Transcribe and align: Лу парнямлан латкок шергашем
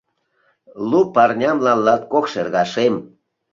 Лу 0.89 0.99
парнямлан 1.15 1.79
латкок 1.85 2.25
шергашем 2.31 2.93